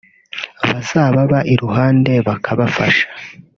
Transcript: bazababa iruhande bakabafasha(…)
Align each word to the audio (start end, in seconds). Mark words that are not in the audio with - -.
bazababa 0.69 1.39
iruhande 1.53 2.13
bakabafasha(…) 2.27 3.05